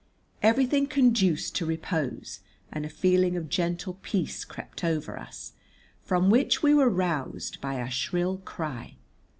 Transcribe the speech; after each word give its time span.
Everything 0.41 0.87
conduced 0.87 1.53
to 1.55 1.65
repose, 1.67 2.39
and 2.71 2.87
a 2.87 2.89
feeling 2.89 3.37
of 3.37 3.49
gentle 3.49 3.99
peace 4.01 4.43
crept 4.45 4.83
over 4.83 5.15
us, 5.15 5.53
from 6.01 6.31
which 6.31 6.63
we 6.63 6.73
were 6.73 6.89
roused 6.89 7.61
by 7.61 7.79
a 7.79 7.87
shrill 7.87 8.37
cry. 8.37 8.95